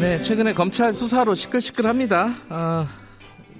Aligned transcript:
네, 0.00 0.18
최근에 0.22 0.54
검찰 0.54 0.94
수사로 0.94 1.34
시끌시끌합니다. 1.34 2.34
아, 2.48 2.88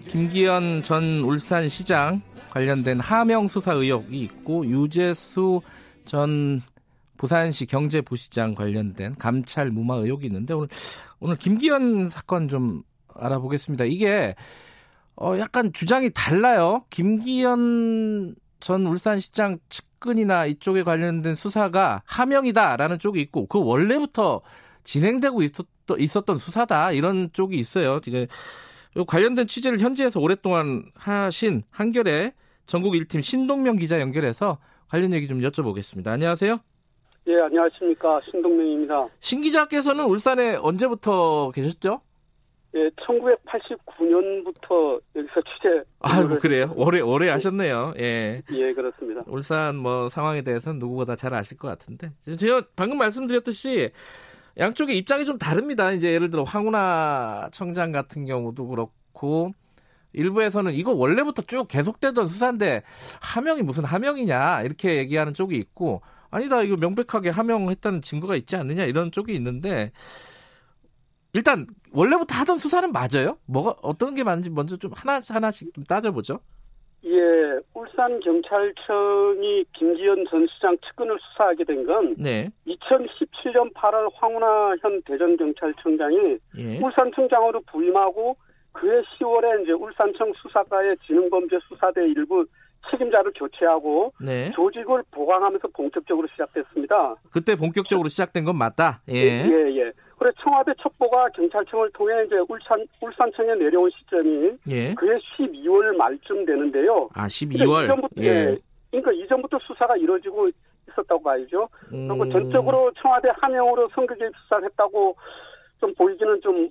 김기현 0.09 0.83
전 0.83 1.21
울산시장 1.21 2.23
관련된 2.49 2.99
하명 2.99 3.47
수사 3.47 3.75
의혹이 3.75 4.21
있고 4.21 4.65
유재수 4.65 5.61
전 6.07 6.63
부산시 7.19 7.67
경제부시장 7.67 8.55
관련된 8.55 9.17
감찰 9.17 9.71
무마 9.71 9.97
의혹이 9.97 10.29
있는데 10.29 10.55
오늘 10.55 10.69
오늘 11.21 11.37
김기현 11.37 12.09
사건 12.09 12.49
좀 12.49 12.85
알아보겠습니다. 13.15 13.85
이게 13.85 14.35
어 15.17 15.39
약간 15.39 15.75
주장이 15.75 16.09
달라요. 16.15 16.87
김기현 16.89 18.35
전 18.61 18.87
울산시장 18.87 19.59
측근이나 19.69 20.47
이쪽에 20.47 20.85
관련된 20.85 21.35
수사가 21.35 22.01
하명이다라는 22.07 22.99
쪽이 22.99 23.21
있고 23.21 23.47
그 23.47 23.63
원래부터 23.63 24.41
진행되고 24.83 25.43
있었던, 25.43 25.67
있었던 25.97 26.39
수사다 26.39 26.93
이런 26.93 27.33
쪽이 27.33 27.57
있어요. 27.57 28.01
지금 28.01 28.27
관련된 29.07 29.47
취재를 29.47 29.79
현지에서 29.79 30.21
오랫동안 30.21 30.85
하신 30.95 31.63
한결의 31.71 32.33
전국 32.67 32.93
1팀 32.93 33.23
신동명 33.23 33.77
기자 33.77 34.01
연결해서 34.01 34.59
관련 34.89 35.13
얘기 35.13 35.27
좀 35.27 35.41
여쭤보겠습니다. 35.41 36.09
안녕하세요. 36.09 36.59
예, 37.29 37.41
안녕하십니까. 37.41 38.21
신동명입니다. 38.31 39.09
신 39.21 39.43
기자께서는 39.43 40.05
울산에 40.05 40.57
언제부터 40.57 41.51
계셨죠? 41.53 42.01
예, 42.75 42.89
1989년부터 42.91 45.01
여기서 45.17 45.43
취재. 45.43 45.83
아이고, 46.01 46.39
그래요? 46.39 46.73
오래, 46.77 47.01
오래 47.01 47.29
하셨네요. 47.29 47.95
예. 47.99 48.43
예, 48.53 48.73
그렇습니다. 48.73 49.23
울산 49.27 49.77
뭐 49.77 50.09
상황에 50.09 50.43
대해서는 50.43 50.79
누구보다 50.79 51.17
잘 51.17 51.35
아실 51.35 51.57
것 51.57 51.69
같은데. 51.69 52.13
제가 52.39 52.63
방금 52.77 52.99
말씀드렸듯이 52.99 53.91
양쪽의 54.59 54.97
입장이 54.97 55.25
좀 55.25 55.39
다릅니다. 55.39 55.93
이제 55.93 56.13
예를 56.13 56.31
들어 56.31 56.45
황운하 56.45 57.49
청장 57.53 57.93
같은 57.93 58.25
경우도 58.25 58.69
그렇고 58.69 59.53
일부에서는 60.13 60.73
이거 60.73 60.93
원래부터 60.93 61.43
쭉 61.43 61.69
계속되던 61.69 62.29
수사인데 62.29 62.83
하명이 63.21 63.63
무슨 63.63 63.85
하명이냐 63.85 64.63
이렇게 64.63 64.97
얘기하는 64.97 65.35
쪽이 65.35 65.57
있고 65.57 66.03
아니다 66.31 66.63
이거 66.63 66.77
명백하게 66.77 67.31
하명했다는 67.31 68.03
증거가 68.03 68.35
있지 68.37 68.57
않느냐 68.57 68.85
이런 68.85 69.13
쪽이 69.13 69.35
있는데 69.35 69.93
일단 71.33 71.67
원래부터 71.93 72.35
하던 72.35 72.59
수사는 72.59 72.91
맞아요? 72.91 73.39
뭐가 73.47 73.77
어떤 73.83 74.15
게 74.15 74.25
맞는지 74.25 74.51
먼저 74.51 74.77
좀 74.77 74.93
하나 74.95 75.21
하나씩 75.29 75.73
좀 75.75 75.85
따져보죠. 75.85 76.41
예, 77.05 77.59
울산 77.75 78.21
경찰청이 78.21 79.65
김기현 79.73 80.25
전 80.31 80.47
시장 80.55 80.77
측근을 80.87 81.19
수사하게 81.21 81.65
된 81.65 81.87
건 81.87 82.15
네. 82.19 82.51
2017년 82.67 83.73
8월 83.73 84.11
황운하 84.15 84.77
현 84.83 85.01
대전 85.03 85.37
경찰청장이 85.37 86.37
예. 86.59 86.79
울산청장으로 86.83 87.63
부임하고 87.71 88.37
그해 88.73 89.01
10월에 89.19 89.63
이제 89.63 89.73
울산청 89.73 90.33
수사과의 90.43 90.97
지능범죄 91.07 91.59
수사대 91.69 92.05
일부 92.07 92.45
책임자를 92.91 93.33
교체하고 93.35 94.13
네. 94.21 94.51
조직을 94.55 95.03
보강하면서 95.11 95.69
본격적으로 95.69 96.27
시작됐습니다. 96.29 97.15
그때 97.33 97.55
본격적으로 97.57 98.09
시작된 98.09 98.45
건 98.45 98.57
맞다. 98.57 99.03
예, 99.11 99.15
예. 99.47 99.77
예. 99.77 99.93
그래 100.21 100.31
청와대 100.39 100.71
첩보가 100.83 101.31
경찰청을 101.31 101.91
통해 101.95 102.13
이제 102.27 102.37
울산 102.47 102.87
울산청에 103.01 103.55
내려온 103.55 103.91
시점이 103.91 104.53
예. 104.69 104.93
그해 104.93 105.19
12월 105.19 105.97
말쯤 105.97 106.45
되는데요. 106.45 107.09
아, 107.15 107.27
12월. 107.27 107.85
이전부터 107.85 108.23
예. 108.23 108.59
그러니까 108.91 109.13
이전부터 109.13 109.59
수사가 109.61 109.97
이루어지고 109.97 110.51
있었다고 110.91 111.23
봐야죠. 111.23 111.67
음. 111.95 112.07
그리고 112.07 112.29
전적으로 112.29 112.93
청와대 113.01 113.31
하명으로 113.35 113.89
선거개입 113.95 114.31
수사를 114.43 114.63
했다고 114.65 115.17
좀 115.81 115.95
보이기는 115.95 116.39
좀 116.43 116.69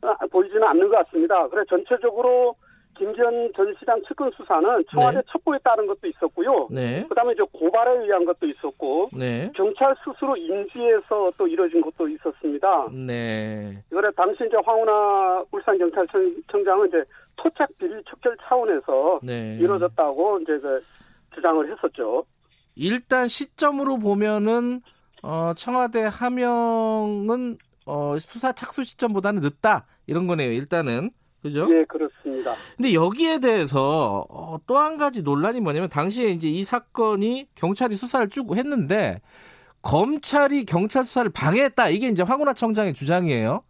아, 0.00 0.16
보이지는 0.32 0.64
않는 0.64 0.88
것 0.88 1.04
같습니다. 1.04 1.46
그래 1.48 1.64
전체적으로 1.68 2.56
김기현 2.98 3.52
전 3.54 3.74
시장 3.78 4.00
측근 4.06 4.30
수사는 4.36 4.84
청와대 4.90 5.18
네. 5.18 5.22
첩보에 5.30 5.58
따른 5.62 5.86
것도 5.86 6.06
있었고요. 6.06 6.68
네. 6.70 7.04
그다음에 7.08 7.32
이제 7.32 7.42
고발에 7.52 8.04
의한 8.04 8.24
것도 8.24 8.46
있었고 8.46 9.10
네. 9.12 9.50
경찰 9.54 9.94
스스로 10.04 10.36
인지해서 10.36 11.32
또 11.36 11.46
이뤄진 11.46 11.80
것도 11.80 12.08
있었습니다. 12.08 12.88
네. 12.92 13.82
그래 13.90 14.10
당시 14.16 14.44
이제 14.46 14.56
황운하 14.64 15.44
울산 15.52 15.78
경찰청장은 15.78 16.88
이제 16.88 17.04
토착 17.36 17.68
비리 17.78 18.02
척결 18.08 18.36
차원에서 18.42 19.20
네. 19.22 19.56
이루어졌다고 19.60 20.40
이제 20.40 20.58
그 20.58 20.82
주장을 21.34 21.70
했었죠. 21.70 22.24
일단 22.74 23.28
시점으로 23.28 23.98
보면은 23.98 24.80
어, 25.22 25.52
청와대 25.54 26.08
하명은 26.10 27.56
어, 27.86 28.18
수사 28.18 28.52
착수 28.52 28.84
시점보다는 28.84 29.42
늦다 29.42 29.86
이런 30.06 30.26
거네요. 30.26 30.52
일단은 30.52 31.10
그죠? 31.46 31.66
예, 31.70 31.84
그렇습니다. 31.84 32.54
근데 32.76 32.92
여기에 32.94 33.38
대해서 33.40 34.26
어, 34.28 34.58
또 34.66 34.76
한 34.76 34.98
가지 34.98 35.22
논란이 35.22 35.60
뭐냐면 35.60 35.88
당시에 35.88 36.30
이제 36.30 36.48
이 36.48 36.62
사건이 36.64 37.48
경찰이 37.54 37.96
수사를 37.96 38.28
쭉 38.28 38.56
했는데 38.56 39.20
검찰이 39.82 40.64
경찰 40.64 41.04
수사를 41.04 41.30
방해했다. 41.30 41.88
이게 41.90 42.08
이제 42.08 42.22
황운하 42.22 42.52
청장의 42.54 42.94
주장이에요. 42.94 43.62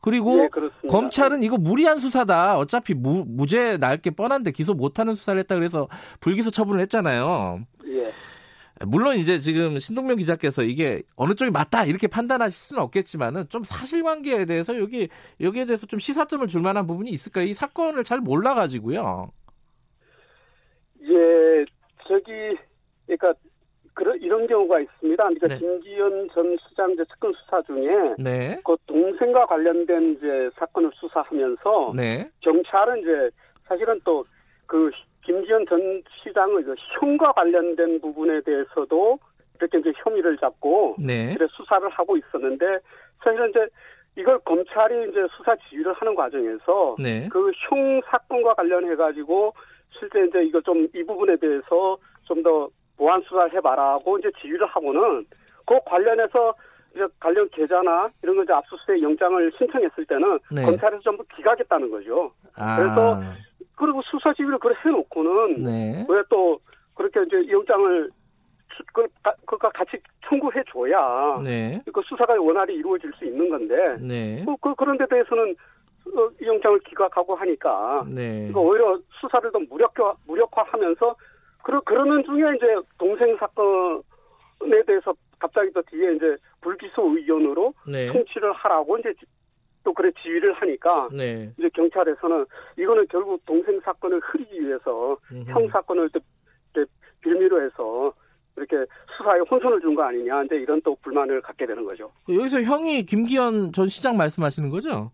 그리고 0.00 0.36
네, 0.36 0.48
검찰은 0.90 1.42
이거 1.42 1.56
무리한 1.56 1.98
수사다. 1.98 2.58
어차피 2.58 2.92
무, 2.94 3.24
무죄 3.26 3.78
날 3.78 3.96
게 3.98 4.10
뻔한데 4.10 4.50
기소 4.50 4.74
못하는 4.74 5.14
수사를 5.14 5.38
했다. 5.40 5.54
그래서 5.54 5.88
불기소 6.20 6.50
처분을 6.50 6.80
했잖아요. 6.82 7.60
예. 7.86 8.10
물론 8.86 9.16
이제 9.16 9.38
지금 9.38 9.78
신동명 9.78 10.16
기자께서 10.16 10.62
이게 10.62 11.02
어느 11.16 11.34
쪽이 11.34 11.50
맞다 11.50 11.84
이렇게 11.84 12.06
판단하실 12.06 12.52
수는 12.52 12.82
없겠지만은 12.82 13.48
좀 13.48 13.62
사실관계에 13.64 14.44
대해서 14.44 14.78
여기 14.78 15.08
여기에 15.40 15.66
대해서 15.66 15.86
좀 15.86 15.98
시사점을 15.98 16.46
줄 16.48 16.62
만한 16.62 16.86
부분이 16.86 17.10
있을까요? 17.10 17.44
이 17.44 17.54
사건을 17.54 18.04
잘 18.04 18.20
몰라가지고요. 18.20 19.30
예, 21.02 21.64
저기 22.08 22.56
그러니까 23.06 23.34
그런 23.94 24.20
이런 24.20 24.46
경우가 24.46 24.80
있습니다. 24.80 25.22
그러니까 25.22 25.46
네. 25.46 25.58
김기현 25.58 26.28
전 26.34 26.56
시장 26.68 26.90
이제 26.92 27.04
특검 27.08 27.32
수사 27.34 27.62
중에 27.62 28.14
네. 28.18 28.60
그 28.64 28.76
동생과 28.86 29.46
관련된 29.46 30.16
이제 30.16 30.50
사건을 30.56 30.90
수사하면서 30.94 31.92
네. 31.96 32.28
경찰은 32.40 33.00
이제 33.00 33.30
사실은 33.66 34.00
또그 34.04 34.90
김기현 35.24 35.66
전 35.66 36.02
시장의 36.22 36.64
그 36.64 36.74
형과 37.00 37.32
관련된 37.32 38.00
부분에 38.00 38.40
대해서도 38.42 39.18
이렇게 39.60 39.78
이제 39.78 39.92
혐의를 39.96 40.36
잡고 40.38 40.96
네. 40.98 41.36
수사를 41.50 41.88
하고 41.88 42.16
있었는데 42.16 42.78
사실은 43.22 43.50
이제 43.50 43.66
이걸 44.16 44.38
검찰이 44.40 45.10
이제 45.10 45.26
수사 45.36 45.56
지휘를 45.68 45.92
하는 45.94 46.14
과정에서 46.14 46.96
네. 46.98 47.28
그형 47.28 48.00
사건과 48.06 48.54
관련해 48.54 48.94
가지고 48.96 49.54
실제 49.98 50.24
이제 50.24 50.42
이거 50.44 50.60
좀 50.60 50.88
이 50.94 51.02
부분에 51.04 51.36
대해서 51.36 51.96
좀 52.24 52.42
더 52.42 52.68
보완 52.96 53.20
수사를 53.22 53.52
해봐라고 53.54 54.18
이제 54.18 54.30
지휘를 54.40 54.66
하고는 54.66 55.26
그 55.66 55.78
관련해서 55.86 56.54
이제 56.94 57.04
관련 57.18 57.48
계좌나 57.50 58.08
이런 58.22 58.36
거 58.36 58.44
이제 58.44 58.52
압수수색 58.52 59.02
영장을 59.02 59.50
신청했을 59.58 60.04
때는 60.04 60.38
네. 60.52 60.62
검찰에서 60.64 61.02
전부 61.02 61.24
기각했다는 61.34 61.90
거죠. 61.90 62.30
아. 62.56 62.76
그래서 62.76 63.20
그리고 63.76 64.02
수사 64.02 64.32
지휘를 64.34 64.58
그래 64.58 64.74
해놓고는 64.84 65.62
네. 65.62 66.06
왜또 66.08 66.60
그렇게 66.94 67.22
이제 67.22 67.50
영장을 67.50 68.10
그, 68.92 69.06
그가 69.46 69.70
같이 69.70 69.98
청구해 70.28 70.62
줘야 70.72 71.40
네. 71.42 71.80
그 71.92 72.00
수사가 72.02 72.34
원활히 72.40 72.74
이루어질 72.74 73.12
수 73.18 73.24
있는 73.24 73.48
건데 73.48 73.96
네. 74.00 74.44
그, 74.44 74.56
그 74.60 74.74
그런 74.74 74.98
데 74.98 75.06
대해서는 75.06 75.54
어, 76.16 76.28
영장을 76.42 76.78
기각하고 76.80 77.34
하니까 77.34 78.04
네. 78.08 78.50
그 78.52 78.58
오히려 78.58 78.98
수사를 79.20 79.50
더 79.52 79.58
무력화 79.58 80.14
무력화하면서 80.26 81.16
그러 81.62 81.80
그러는 81.80 82.24
중에 82.24 82.56
이제 82.56 82.76
동생 82.98 83.36
사건에 83.38 84.82
대해서 84.86 85.14
갑자기 85.38 85.70
또 85.72 85.82
뒤에 85.82 86.14
이제 86.14 86.36
불기소 86.60 87.16
의견으로 87.16 87.72
네. 87.86 88.12
통치를 88.12 88.52
하라고 88.52 88.98
이제 88.98 89.12
또 89.84 89.92
그래 89.92 90.10
지휘를 90.22 90.54
하니까 90.54 91.08
네. 91.12 91.52
이제 91.58 91.68
경찰에서는 91.74 92.46
이거는 92.78 93.06
결국 93.10 93.44
동생 93.44 93.78
사건을 93.80 94.18
흐리기 94.20 94.60
위해서 94.66 95.16
음흠. 95.30 95.50
형 95.50 95.68
사건을 95.68 96.08
또 96.10 96.20
빌미로 97.20 97.62
해서 97.64 98.12
이렇게 98.56 98.76
수사에 99.16 99.40
혼선을 99.50 99.80
준 99.80 99.94
거 99.94 100.02
아니냐 100.02 100.42
이제 100.44 100.56
이런 100.56 100.80
또 100.82 100.96
불만을 101.02 101.40
갖게 101.42 101.66
되는 101.66 101.84
거죠. 101.84 102.10
여기서 102.28 102.62
형이 102.62 103.04
김기현 103.04 103.72
전 103.72 103.88
시장 103.88 104.16
말씀하시는 104.16 104.68
거죠? 104.70 105.10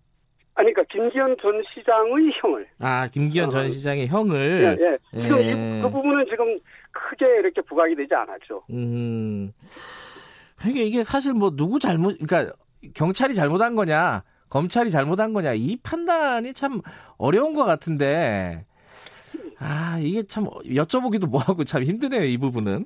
아니 0.55 0.73
그러니까 0.73 0.83
김기현 0.93 1.37
전 1.41 1.63
시장의 1.75 2.31
형을. 2.41 2.67
아 2.81 3.09
김기현 3.09 3.47
어, 3.47 3.49
전 3.51 3.71
시장의 3.71 4.09
형을. 4.09 4.77
예, 4.81 4.85
예. 4.85 5.23
지금 5.23 5.39
예. 5.39 5.51
이, 5.53 5.83
그 5.83 5.91
부분은 5.91 6.27
지금 6.29 6.59
크게 6.93 7.27
이렇게 7.39 7.61
부각이 7.63 7.95
되지 7.95 8.13
않았죠. 8.15 8.63
음. 8.71 9.53
이게 10.67 10.83
이게 10.83 11.05
사실 11.05 11.33
뭐 11.33 11.51
누구 11.57 11.79
잘못 11.79 12.17
그러니까 12.21 12.53
경찰이 12.95 13.35
잘못한 13.35 13.75
거냐 13.75 14.23
검찰이 14.51 14.91
잘못한 14.91 15.33
거냐. 15.33 15.55
이 15.55 15.79
판단이 15.83 16.53
참 16.53 16.83
어려운 17.17 17.55
것 17.55 17.65
같은데. 17.65 18.67
아 19.59 19.99
이게 20.01 20.23
참 20.25 20.45
여쭤보기도 20.45 21.29
뭐하고 21.29 21.65
참 21.65 21.83
힘드네요 21.85 22.25
이 22.25 22.37
부분은. 22.37 22.85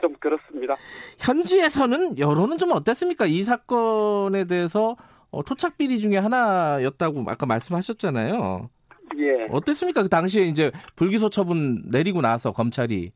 좀 0.00 0.14
그렇습니다. 0.14 0.74
현지에서는 1.18 2.18
여론은 2.18 2.58
좀 2.58 2.72
어땠습니까? 2.72 3.26
이 3.26 3.42
사건에 3.42 4.44
대해서 4.44 4.96
어, 5.30 5.42
토착 5.42 5.76
비리 5.76 5.98
중에 5.98 6.18
하나였다고 6.18 7.24
아까 7.26 7.46
말씀하셨잖아요. 7.46 8.70
예. 9.18 9.48
어땠습니까? 9.50 10.02
그 10.02 10.08
당시에 10.08 10.44
이제 10.44 10.70
불기소 10.96 11.30
처분 11.30 11.82
내리고 11.90 12.20
나서 12.20 12.52
검찰이. 12.52 13.10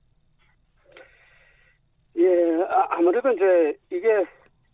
예 2.19 2.25
아, 2.69 2.87
아무래도 2.91 3.31
이제 3.33 3.79
이게 3.93 4.09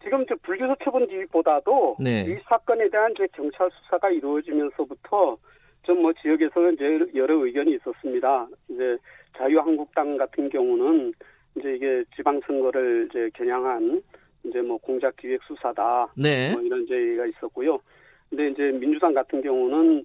지금 0.05 0.25
저 0.27 0.37
불기소 0.43 0.77
처분 0.85 1.07
뒤보다도 1.09 1.97
네. 1.99 2.27
이 2.29 2.37
사건에 2.49 2.89
대한 2.91 3.13
이제 3.13 3.27
경찰 3.33 3.71
수사가 3.71 4.11
이루어지면서부터 4.11 5.39
좀 5.85 6.01
뭐 6.01 6.13
지역에서 6.15 6.71
이제 6.73 6.99
여러 7.15 7.45
의견이 7.45 7.75
있었습니다. 7.77 8.49
이제 8.69 8.97
자유한국당 9.37 10.17
같은 10.17 10.49
경우는 10.49 11.13
이제 11.57 11.75
이게 11.75 12.05
지방선거를 12.17 13.09
이제 13.11 13.31
겨냥한 13.35 14.03
이제 14.45 14.61
뭐 14.61 14.77
공작 14.79 15.17
기획 15.17 15.43
수사다. 15.45 16.09
네. 16.17 16.53
뭐 16.53 16.63
이런 16.63 16.89
얘기가 16.89 17.27
있었고요. 17.27 17.79
근데 18.29 18.49
이제 18.49 18.63
민주당 18.73 19.15
같은 19.15 19.43
경우는 19.43 20.05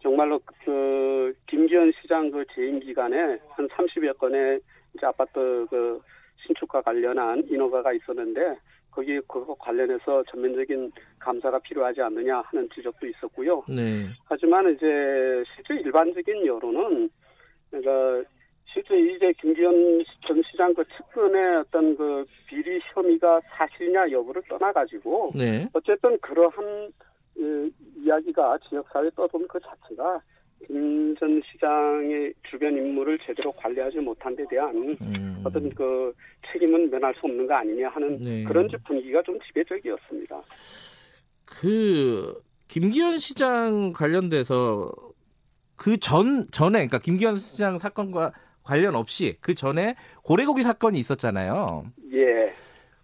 정말로 0.00 0.40
그 0.64 1.34
김기현 1.46 1.92
시장 2.00 2.30
그 2.30 2.44
재임 2.54 2.80
기간에 2.80 3.38
한 3.50 3.68
30여 3.68 4.18
건의 4.18 4.60
이제 4.94 5.06
아파트 5.06 5.66
그 5.70 6.00
신축과 6.46 6.82
관련한 6.82 7.44
인허가가 7.48 7.92
있었는데 7.92 8.56
거기 8.98 9.20
그거 9.28 9.54
관련해서 9.54 10.24
전면적인 10.24 10.90
감사가 11.20 11.60
필요하지 11.60 12.02
않느냐 12.02 12.40
하는 12.40 12.68
지적도 12.74 13.06
있었고요. 13.06 13.62
네. 13.68 14.08
하지만 14.24 14.74
이제 14.74 15.44
실제 15.54 15.74
일반적인 15.74 16.44
여론은 16.44 17.08
그러니까 17.70 18.28
실제 18.64 18.98
이제 18.98 19.32
김기현 19.40 20.02
전 20.26 20.42
시장 20.50 20.74
그 20.74 20.82
측근의 20.96 21.58
어떤 21.58 21.96
그 21.96 22.24
비리 22.48 22.80
혐의가 22.92 23.40
사실이냐 23.50 24.10
여부를 24.10 24.42
떠나가지고 24.48 25.30
네. 25.36 25.68
어쨌든 25.74 26.18
그러한 26.18 26.92
그 27.34 27.70
이야기가 27.98 28.58
지역사회에 28.68 29.10
떠도는 29.14 29.46
그 29.46 29.60
자체가 29.60 30.20
김 30.66 30.98
전 31.18 31.42
시장의 31.50 32.32
주변 32.48 32.76
인물을 32.76 33.18
제대로 33.26 33.50
관리하지 33.52 33.98
못한 33.98 34.36
데 34.36 34.44
대한 34.48 34.96
음. 35.00 35.42
어떤 35.44 35.68
그 35.70 36.12
책임은 36.52 36.90
면할 36.90 37.12
수 37.14 37.20
없는 37.26 37.46
거 37.46 37.54
아니냐 37.54 37.88
하는 37.88 38.18
네. 38.20 38.44
그런 38.44 38.68
분위기가 38.86 39.20
좀 39.22 39.36
지배적이었습니다. 39.46 40.40
그 41.44 42.40
김기현 42.68 43.18
시장 43.18 43.92
관련돼서 43.92 44.92
그 45.76 45.96
전 45.98 46.46
전에 46.52 46.72
그러니까 46.86 46.98
김기현 46.98 47.38
시장 47.38 47.78
사건과 47.78 48.32
관련 48.62 48.94
없이 48.94 49.38
그 49.40 49.54
전에 49.54 49.96
고래고기 50.22 50.62
사건이 50.62 50.98
있었잖아요. 50.98 51.86
예. 52.12 52.52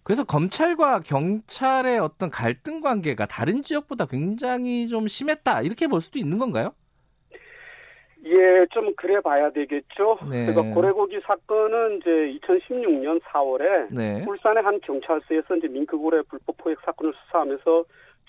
그래서 0.03 0.23
검찰과 0.23 0.99
경찰의 1.01 1.99
어떤 1.99 2.29
갈등 2.29 2.79
관계가 2.79 3.25
다른 3.25 3.63
지역보다 3.63 4.05
굉장히 4.05 4.87
좀 4.87 5.07
심했다 5.07 5.63
이렇게 5.63 5.87
볼 5.87 6.01
수도 6.01 6.19
있는 6.19 6.37
건가요? 6.37 6.73
예, 8.25 8.65
좀 8.71 8.93
그래 8.95 9.19
봐야 9.21 9.49
되겠죠. 9.51 10.17
네. 10.29 10.45
그래서 10.45 10.63
고래고기 10.73 11.19
사건은 11.25 11.97
이제 11.97 12.09
2016년 12.39 13.21
4월에 13.21 13.87
네. 13.91 14.25
울산의 14.27 14.63
한 14.63 14.79
경찰서에서 14.81 15.57
이제 15.57 15.67
밍크고래 15.67 16.23
불법 16.29 16.57
포획 16.57 16.79
사건을 16.81 17.13
수사하면서 17.13 17.83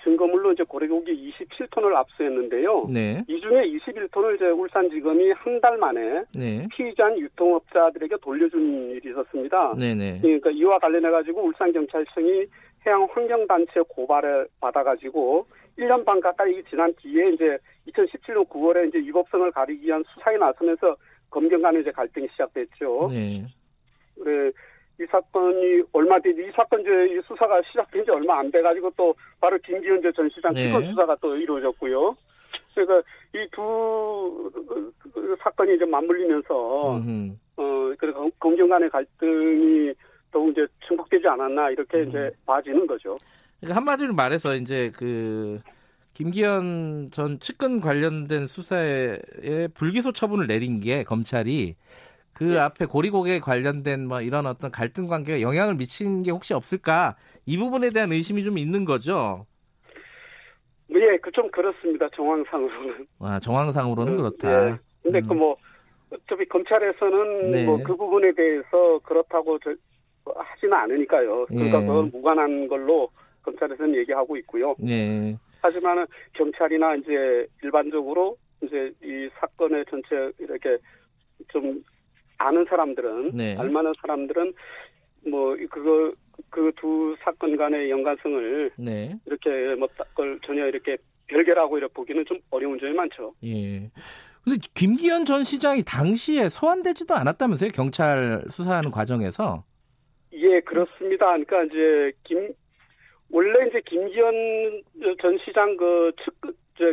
증거물로 0.04 0.52
이제 0.52 0.62
고래고기 0.62 1.32
27톤을 1.40 1.94
압수했는데요. 1.96 2.87
네. 2.93 3.25
이 3.26 3.40
중에 3.40 3.62
21톤을 3.64 4.37
이제 4.37 4.44
울산지검이 4.50 5.32
한 5.32 5.60
달 5.60 5.78
만에 5.78 6.22
네. 6.34 6.66
피의자 6.70 7.10
유통업자들에게 7.16 8.16
돌려준 8.20 8.90
일이 8.90 9.08
있었습니다. 9.10 9.75
네네. 9.78 10.12
네. 10.12 10.20
그러니까 10.20 10.50
이와 10.50 10.78
관련해 10.78 11.10
가지고 11.10 11.42
울산 11.42 11.72
경찰청이 11.72 12.44
해양 12.87 13.08
환경단체 13.10 13.81
고발을 13.88 14.46
받아가지고 14.60 15.46
1년 15.78 16.05
반 16.05 16.20
가까이 16.20 16.62
지난 16.64 16.93
뒤에 16.96 17.31
이제 17.31 17.58
2017년 17.88 18.49
9월에 18.49 18.88
이제 18.88 18.99
위법성을 18.99 19.50
가리기 19.52 19.87
위한 19.87 20.02
수사에 20.14 20.37
나서면서 20.37 20.96
검경 21.31 21.61
간의 21.62 21.82
이제 21.82 21.90
갈등이 21.90 22.28
시작됐죠. 22.32 23.08
네. 23.11 23.44
그래, 24.23 24.50
이 24.99 25.05
사건이 25.11 25.82
얼마 25.93 26.19
뒤, 26.19 26.31
이 26.31 26.50
사건 26.55 26.81
이제 26.81 26.90
이 27.14 27.20
수사가 27.26 27.61
시작된 27.62 28.05
지 28.05 28.11
얼마 28.11 28.38
안 28.38 28.50
돼가지고 28.50 28.90
또 28.96 29.14
바로 29.40 29.58
김기현 29.58 30.00
전 30.14 30.28
시장 30.31 30.55
네. 30.55 30.67
피건 30.67 30.87
수사가 30.88 31.17
또 31.20 31.37
이루어졌고요. 31.37 32.17
그러니까 32.75 33.08
이 33.34 33.49
두 33.52 34.50
사건이 35.43 35.76
이제 35.76 35.84
맞물리면서 35.84 36.96
음흠. 36.99 37.32
어 37.56 37.94
그래서 37.99 38.28
검경 38.38 38.69
간의 38.69 38.90
갈등이 38.90 39.93
더욱 40.31 40.50
이제 40.50 40.67
증폭되지 40.87 41.26
않았나 41.26 41.70
이렇게 41.70 41.99
음. 41.99 42.08
이제 42.08 42.31
봐지는 42.44 42.87
거죠. 42.87 43.17
그러니까 43.61 43.76
한마디로 43.76 44.14
말해서 44.14 44.55
이제 44.55 44.93
그 44.97 45.61
김기현 46.14 47.11
전 47.11 47.38
측근 47.41 47.81
관련된 47.81 48.47
수사에 48.47 49.19
불기소 49.75 50.12
처분을 50.12 50.47
내린 50.47 50.81
게 50.81 51.05
검찰이 51.05 51.76
그 52.32 52.44
네. 52.44 52.58
앞에 52.58 52.87
고리고개 52.87 53.41
관련된 53.41 54.06
뭐 54.06 54.20
이런 54.20 54.47
어떤 54.47 54.70
갈등 54.70 55.06
관계가 55.06 55.41
영향을 55.41 55.75
미친 55.75 56.23
게 56.23 56.31
혹시 56.31 56.55
없을까 56.55 57.17
이 57.47 57.56
부분에 57.58 57.91
대한 57.91 58.12
의심이 58.12 58.43
좀 58.44 58.58
있는 58.58 58.85
거죠. 58.85 59.47
예, 60.91 61.19
그 61.19 61.31
좀 61.32 61.50
그렇습니다. 61.50 62.09
정황상으로는. 62.14 63.06
아, 63.20 63.41
정황상으로는 63.41 64.12
음, 64.12 64.17
그렇다. 64.19 64.69
예. 64.70 64.76
근데 65.02 65.19
음. 65.20 65.29
그뭐 65.29 65.56
어차피 66.11 66.47
검찰에서는 66.49 67.50
네. 67.50 67.64
뭐그 67.67 67.97
부분에 67.97 68.32
대해서 68.32 68.99
그렇다고 69.02 69.59
저, 69.59 69.75
하지는 70.35 70.75
않으니까요. 70.75 71.47
그러니까 71.47 71.83
예. 71.83 71.87
그건 71.87 72.11
무관한 72.12 72.69
걸로 72.69 73.11
검찰에서는 73.47 73.95
얘기하고 73.97 74.37
있고요. 74.38 74.75
네. 74.79 75.37
하지만은 75.62 76.05
경찰이나 76.35 76.97
이제 76.97 77.47
일반적으로 77.62 78.37
이제 78.62 78.93
이 79.03 79.29
사건의 79.38 79.85
전체 79.88 80.33
이렇게 80.38 80.76
좀 81.49 81.83
아는 82.38 82.65
사람들은 82.69 83.31
네. 83.35 83.57
알만한 83.57 83.95
사람들은 84.03 84.53
뭐 85.31 85.57
그거 85.71 86.12
그 86.50 86.71
두 86.76 87.17
사건 87.21 87.57
간의 87.57 87.91
연관성을 87.91 88.73
네. 88.76 89.19
이렇게 89.26 89.75
뭐 89.76 89.88
그걸 89.97 90.38
전혀 90.45 90.67
이렇게 90.67 90.97
별개라고 91.29 91.79
이렇게 91.79 91.93
보기는 91.95 92.25
좀 92.26 92.38
어려운 92.50 92.79
점이 92.79 92.93
많죠. 92.93 93.35
예. 93.45 93.91
근데 94.45 94.59
김기현 94.75 95.25
전 95.25 95.43
시장이 95.43 95.83
당시에 95.85 96.49
소환되지도 96.49 97.15
않았다면서요? 97.15 97.71
경찰 97.75 98.45
수사하는 98.49 98.91
과정에서? 98.91 99.65
예, 100.33 100.61
그렇습니다. 100.61 101.26
그러니까 101.26 101.65
이제 101.65 102.12
김 102.23 102.53
원래 103.30 103.66
이제 103.68 103.80
김기현 103.87 104.83
전 105.21 105.38
시장 105.45 105.76
그 105.76 106.12
측, 106.23 106.35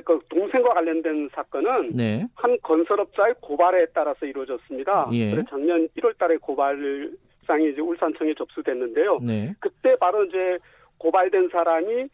그 0.06 0.20
동생과 0.30 0.74
관련된 0.74 1.30
사건은 1.34 1.92
네. 1.96 2.26
한 2.36 2.58
건설업자의 2.62 3.36
고발에 3.42 3.88
따라서 3.94 4.26
이루어졌습니다. 4.26 5.10
예. 5.14 5.32
그래서 5.32 5.48
작년 5.50 5.88
1월 5.98 6.18
달에 6.18 6.38
고발상이 6.38 7.72
이제 7.72 7.82
울산청에 7.82 8.34
접수됐는데요. 8.36 9.20
네. 9.22 9.54
그때 9.60 9.96
바로 9.98 10.24
이제 10.26 10.58
고발된 10.98 11.50
사람이 11.50 12.08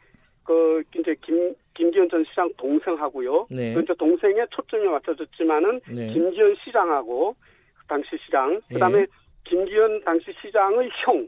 그 0.44 0.84
이제 0.98 1.16
김 1.22 1.54
김기현 1.76 2.10
전 2.10 2.26
시장 2.26 2.52
동생하고요. 2.58 3.48
네. 3.52 3.74
그 3.74 3.82
이제 3.82 3.94
동생의 3.94 4.48
초점이 4.50 4.86
맞춰졌지만은 4.88 5.80
네. 5.88 6.12
김기현 6.12 6.56
시장하고 6.64 7.36
당시 7.88 8.10
시장 8.26 8.60
그다음에 8.68 9.02
예. 9.02 9.06
김기현 9.46 10.04
당시 10.04 10.34
시장의 10.42 10.90
형 11.06 11.28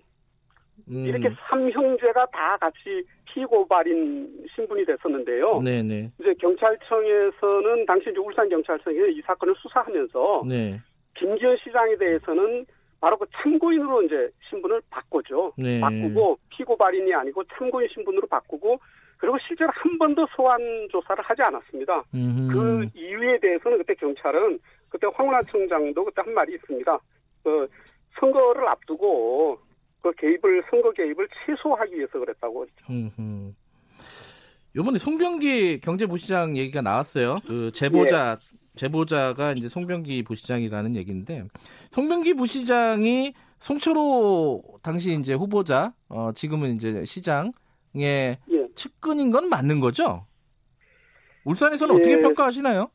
음. 0.89 1.05
이렇게 1.05 1.29
삼형제가 1.49 2.27
다 2.27 2.57
같이 2.57 3.03
피고발인 3.25 4.45
신분이 4.53 4.85
됐었는데요. 4.85 5.61
네네. 5.61 5.83
네. 5.83 6.11
이제 6.19 6.33
경찰청에서는 6.39 7.85
당시 7.85 8.09
이제 8.09 8.19
울산 8.19 8.49
경찰청에 8.49 8.97
이 9.11 9.21
사건을 9.21 9.55
수사하면서 9.57 10.43
네. 10.47 10.79
김기현 11.15 11.57
시장에 11.63 11.95
대해서는 11.97 12.65
바로 12.99 13.17
그 13.17 13.25
참고인으로 13.31 14.03
이제 14.03 14.29
신분을 14.49 14.81
바꾸죠. 14.89 15.53
네. 15.57 15.79
바꾸고 15.79 16.37
피고발인이 16.49 17.13
아니고 17.13 17.43
참고인 17.55 17.87
신분으로 17.93 18.27
바꾸고 18.27 18.79
그리고 19.17 19.37
실제로 19.47 19.71
한 19.73 19.97
번도 19.97 20.27
소환 20.35 20.59
조사를 20.91 21.23
하지 21.23 21.41
않았습니다. 21.43 22.03
음흠. 22.13 22.51
그 22.51 22.87
이유에 22.95 23.39
대해서는 23.39 23.77
그때 23.79 23.93
경찰은 23.95 24.59
그때 24.89 25.07
황운하 25.13 25.41
청장도 25.43 26.05
그때 26.05 26.21
한 26.23 26.33
말이 26.33 26.53
있습니다. 26.55 26.99
그 27.43 27.67
선거를 28.19 28.67
앞두고 28.67 29.59
그 30.01 30.11
개입을 30.17 30.63
선거 30.69 30.91
개입을 30.91 31.27
최소화하기 31.45 31.95
위해서 31.95 32.19
그랬다고 32.19 32.59
그랬죠. 32.59 33.53
요번에 34.75 34.97
송병기 34.97 35.81
경제부시장 35.81 36.55
얘기가 36.57 36.81
나왔어요. 36.81 37.39
그 37.45 37.71
제보자 37.73 38.39
예. 38.41 38.57
제보자가 38.75 39.51
이제 39.53 39.67
송병기 39.67 40.23
부시장이라는 40.23 40.95
얘기인데 40.95 41.43
송병기 41.91 42.35
부시장이 42.35 43.33
송철호 43.59 44.79
당시 44.81 45.13
이제 45.13 45.33
후보자 45.33 45.93
어 46.07 46.31
지금은 46.33 46.75
이제 46.75 47.03
시장의 47.03 47.51
예. 47.97 48.37
측근인 48.75 49.31
건 49.31 49.49
맞는 49.49 49.81
거죠? 49.81 50.25
울산에서는 51.43 51.95
예. 51.95 51.99
어떻게 51.99 52.17
평가하시나요? 52.17 52.89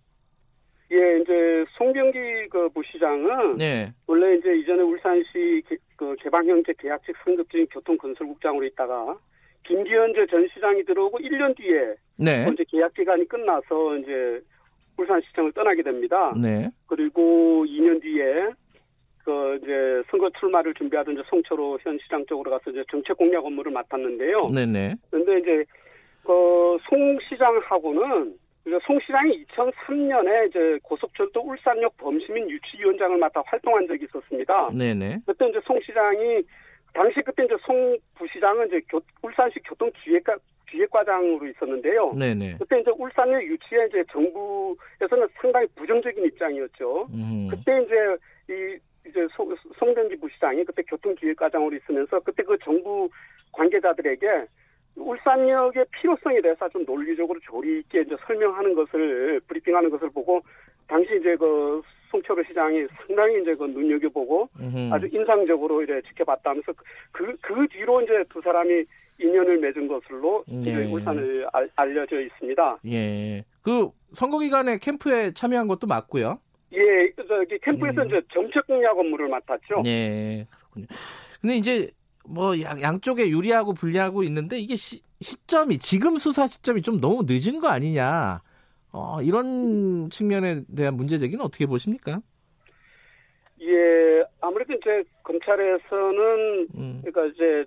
예, 0.93 1.21
이제 1.21 1.65
송병기 1.77 2.49
그 2.51 2.69
부시장은 2.71 3.57
네. 3.57 3.93
원래 4.07 4.37
이제 4.37 4.57
이전에 4.57 4.83
울산시 4.83 5.63
개, 5.69 5.77
그 5.97 6.15
개방형제 6.21 6.75
계약직 6.79 7.15
승급진 7.25 7.67
교통건설국장으로 7.67 8.65
있다가 8.67 9.19
김기현제 9.65 10.26
전 10.26 10.47
시장이 10.55 10.85
들어오고 10.85 11.19
1년 11.19 11.57
뒤에 11.57 11.95
네. 12.17 12.47
이제 12.53 12.65
계약 12.69 12.95
기간이 12.95 13.26
끝나서 13.26 13.97
이제 13.99 14.41
울산시청을 14.97 15.53
떠나게 15.53 15.83
됩니다. 15.83 16.33
네. 16.41 16.71
그리고 16.87 17.65
2년 17.67 18.00
뒤에 18.00 18.50
그 19.25 19.59
이제 19.61 20.03
선거 20.11 20.31
출마를 20.38 20.73
준비하던 20.75 21.15
이제 21.15 21.23
송철호 21.29 21.79
현 21.83 21.99
시장 21.99 22.25
쪽으로 22.26 22.53
가서 22.53 22.71
이제 22.71 22.85
정책 22.91 23.17
공략 23.17 23.45
업무를 23.45 23.73
맡았는데요. 23.73 24.50
네네. 24.50 24.95
그런데 25.11 25.38
이제 25.41 25.65
그 26.23 26.67
송 26.88 27.19
시장하고는 27.29 28.35
송 28.85 28.99
시장이 29.01 29.45
2003년에 29.47 30.49
이제 30.49 30.79
고속철도 30.83 31.41
울산역 31.41 31.97
범시민 31.99 32.51
유치위원장을 32.51 33.17
맡아 33.19 33.43
활동한 33.47 33.87
적이 33.87 34.07
있었습니다. 34.07 34.71
네네. 34.73 35.21
그때 35.25 35.49
이제 35.49 35.61
송 35.65 35.81
시장이 35.81 36.43
당시 36.93 37.21
그때 37.25 37.45
이제 37.45 37.55
송 37.65 37.97
부시장은 38.17 38.67
이제 38.67 38.81
교, 38.89 39.01
울산시 39.23 39.61
교통기획과 39.61 40.37
기획과장으로 40.69 41.47
있었는데요. 41.47 42.13
네네. 42.19 42.57
그때 42.59 42.81
이제 42.81 42.91
울산역 42.91 43.45
유치에 43.45 43.87
이제 43.89 44.05
정부에서는 44.11 45.29
상당히 45.41 45.67
부정적인 45.77 46.25
입장이었죠. 46.25 47.07
음. 47.15 47.49
그때 47.51 47.83
이제 47.83 47.95
이 48.53 48.79
이제 49.09 49.27
소, 49.37 49.49
송병기 49.79 50.17
부시장이 50.17 50.65
그때 50.65 50.83
교통기획과장으로 50.83 51.77
있으면서 51.77 52.19
그때 52.21 52.43
그 52.43 52.59
정부 52.65 53.09
관계자들에게 53.53 54.27
울산역의 54.97 55.87
필요성에 55.93 56.41
대해서 56.41 56.69
좀 56.71 56.85
논리적으로 56.85 57.38
조리 57.41 57.81
있게 57.81 58.03
이제 58.03 58.17
설명하는 58.26 58.75
것을 58.75 59.41
브리핑하는 59.47 59.91
것을 59.91 60.11
보고 60.11 60.43
당시 60.88 61.17
이제 61.21 61.37
그 61.37 61.83
송철호 62.11 62.43
시장이 62.45 62.87
상당히 63.07 63.43
이제 63.43 63.55
그 63.55 63.65
눈여겨보고 63.65 64.49
음흠. 64.59 64.93
아주 64.93 65.09
인상적으로 65.12 65.83
이제 65.83 66.00
지켜봤다면서 66.09 66.73
그, 67.12 67.37
그 67.41 67.67
뒤로 67.69 68.00
이제 68.00 68.25
두 68.31 68.41
사람이 68.41 68.85
인연을 69.19 69.59
맺은 69.59 69.88
것으로 69.88 70.45
네. 70.47 70.85
울산을 70.85 71.47
알, 71.53 71.69
알려져 71.75 72.21
있습니다. 72.21 72.79
예. 72.87 73.45
그 73.62 73.91
선거 74.12 74.38
기간에 74.38 74.79
캠프에 74.79 75.33
참여한 75.33 75.67
것도 75.69 75.87
맞고요. 75.87 76.38
예, 76.73 77.11
저기 77.26 77.59
캠프에서 77.61 78.03
음. 78.03 78.09
이제 78.09 78.21
정책 78.33 78.67
공략 78.67 78.99
업무를 78.99 79.29
맡았죠. 79.29 79.83
네, 79.83 80.47
그렇군요. 80.50 80.87
근데 81.41 81.57
이제 81.57 81.91
뭐 82.28 82.61
양, 82.61 82.80
양쪽에 82.80 83.28
유리하고 83.28 83.75
불리하고 83.75 84.23
있는데 84.25 84.59
이게 84.59 84.76
시, 84.76 85.00
시점이 85.21 85.78
지금 85.78 86.16
수사 86.18 86.47
시점이 86.47 86.83
좀 86.83 87.00
너무 87.00 87.25
늦은 87.26 87.61
거 87.61 87.68
아니냐. 87.68 88.42
어, 88.92 89.21
이런 89.23 90.09
측면에 90.11 90.62
대한 90.75 90.97
문제 90.97 91.18
제기는 91.18 91.45
어떻게 91.45 91.66
보십니까? 91.66 92.21
예, 93.61 94.25
아무래도 94.40 94.73
이제 94.75 95.02
검찰에서는 95.23 96.68
음. 96.76 97.02
그러니까 97.02 97.26
이제 97.26 97.64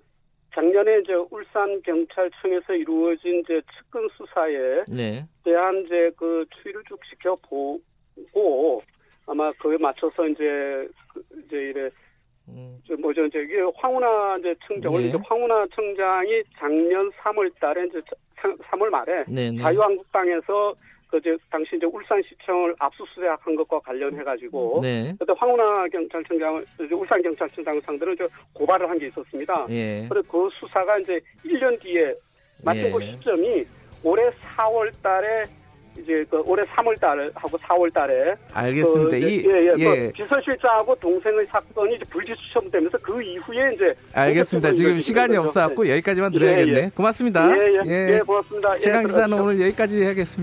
작년에 0.54 1.00
이제 1.00 1.14
울산 1.30 1.80
경찰청에서 1.82 2.74
이루어진 2.74 3.40
이제 3.40 3.60
측근 3.76 4.08
수사에 4.16 4.84
네. 4.88 5.26
대한 5.44 5.84
이제 5.86 6.10
그 6.16 6.44
추이를 6.62 6.82
쭉 6.88 6.98
지켜 7.08 7.36
보고 7.36 8.82
아마 9.26 9.52
그에 9.52 9.76
맞춰서 9.78 10.26
이제 10.26 10.88
그 11.12 11.22
이제 11.46 11.56
이래 11.56 11.90
뭐죠 12.98 13.24
이제 13.26 13.40
이게 13.40 13.60
황운하 13.76 14.36
이제 14.38 14.54
청장 14.66 14.92
네. 14.94 15.08
이제 15.08 15.18
황운하 15.24 15.66
청장이 15.74 16.42
작년 16.58 17.10
3월달에 17.12 17.88
이제 17.88 18.00
3월 18.42 18.88
말에 18.88 19.24
네, 19.28 19.50
네. 19.50 19.58
자유한국당에서 19.58 20.74
그 21.08 21.18
이제 21.18 21.36
당시 21.50 21.76
이제 21.76 21.86
울산시청을 21.86 22.74
압수수색한 22.78 23.56
것과 23.56 23.80
관련해 23.80 24.22
가지고 24.22 24.80
네. 24.82 25.14
그때 25.18 25.32
황운하 25.36 25.86
경찰청장을 25.88 26.64
울산 26.92 27.20
경찰청장 27.22 27.80
상대로 27.80 28.14
저 28.16 28.28
고발을 28.54 28.88
한 28.88 28.98
게 28.98 29.08
있었습니다. 29.08 29.66
예. 29.70 30.06
그래서 30.08 30.28
그 30.30 30.48
수사가 30.52 30.98
이제 30.98 31.20
1년 31.44 31.80
뒤에 31.80 32.14
마침 32.64 32.84
예. 32.86 32.90
그 32.90 33.00
시점이 33.00 33.64
올해 34.04 34.30
4월달에 34.30 35.48
이제 36.02 36.24
그 36.30 36.42
올해 36.46 36.64
3월 36.64 36.98
달하고 37.00 37.58
4월 37.58 37.92
달에 37.92 38.34
알겠습니다. 38.52 39.10
그, 39.10 39.16
이, 39.16 39.44
예, 39.46 39.66
예, 39.66 39.70
그 39.72 39.80
예. 39.80 40.06
그 40.06 40.12
비서실장하고 40.12 40.94
동생의 40.96 41.46
사건이 41.46 41.96
이제 41.96 42.04
불기수첨되면서 42.10 42.98
그 42.98 43.22
이후에 43.22 43.74
이제 43.74 43.94
알겠습니다. 44.12 44.72
지금 44.72 44.98
시간이 45.00 45.36
없어 45.36 45.60
갖고 45.60 45.84
네. 45.84 45.92
여기까지만 45.92 46.32
들어야겠네. 46.32 46.80
예, 46.80 46.84
예. 46.84 46.90
고맙습니다. 46.94 47.56
예, 47.56 47.80
예, 47.86 48.14
예. 48.14 48.20
고맙습니다. 48.20 48.78
최강 48.78 49.04
기사는 49.04 49.32
오늘 49.38 49.60
여기까지 49.60 50.02
해야겠습니다. 50.02 50.40